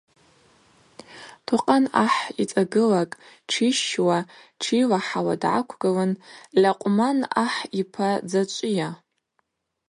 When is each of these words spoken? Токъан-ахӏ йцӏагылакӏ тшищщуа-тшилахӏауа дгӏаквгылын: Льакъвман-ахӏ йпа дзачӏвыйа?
Токъан-ахӏ 1.45 2.21
йцӏагылакӏ 2.41 3.19
тшищщуа-тшилахӏауа 3.47 5.33
дгӏаквгылын: 5.41 6.11
Льакъвман-ахӏ 6.61 7.63
йпа 7.81 8.07
дзачӏвыйа? 8.29 8.89